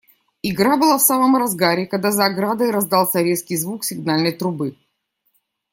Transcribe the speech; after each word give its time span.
Игра 0.41 0.77
была 0.77 0.97
в 0.97 1.01
самом 1.03 1.35
разгаре, 1.35 1.85
когда 1.85 2.09
за 2.09 2.25
оградой 2.25 2.71
раздался 2.71 3.21
резкий 3.21 3.55
звук 3.55 3.83
сигнальной 3.83 4.31
трубы. 4.31 4.75